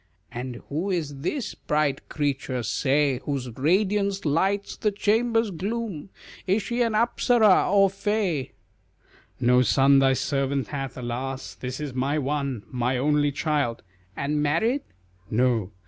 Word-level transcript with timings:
"And 0.31 0.63
who 0.69 0.89
is 0.89 1.19
this 1.19 1.53
bright 1.53 2.09
creature, 2.09 2.63
say, 2.63 3.19
Whose 3.25 3.51
radiance 3.51 4.25
lights 4.25 4.75
the 4.75 4.89
chamber's 4.91 5.51
gloom 5.51 6.09
Is 6.47 6.63
she 6.63 6.81
an 6.81 6.93
Apsara 6.95 7.71
or 7.71 7.87
fay?" 7.87 8.53
"No 9.39 9.61
son 9.61 9.99
thy 9.99 10.13
servant 10.13 10.69
hath, 10.69 10.97
alas! 10.97 11.53
This 11.53 11.79
is 11.79 11.93
my 11.93 12.17
one, 12.17 12.63
my 12.71 12.97
only 12.97 13.31
child;" 13.31 13.83
"And 14.17 14.41
married?" 14.41 14.81
"No." 15.29 15.71